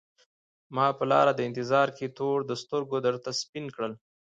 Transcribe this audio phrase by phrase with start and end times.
[0.75, 3.93] ما په لار د انتظار کي تور د سترګو درته سپین کړل